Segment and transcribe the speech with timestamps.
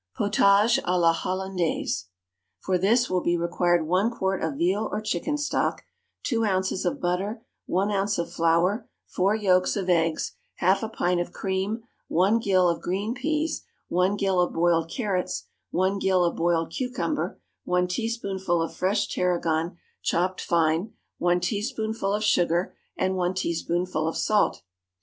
[0.17, 2.07] Potage à la Hollandaise.
[2.59, 5.83] For this will be required one quart of veal or chicken stock,
[6.23, 11.21] two ounces of butter, one ounce of flour, four yolks of eggs, half a pint
[11.21, 16.35] of cream, one gill of green peas, one gill of boiled carrots, one gill of
[16.35, 23.35] boiled cucumber, one teaspoonful of fresh tarragon chopped fine, one teaspoonful of sugar, and one
[23.35, 24.63] teaspoonful of salt.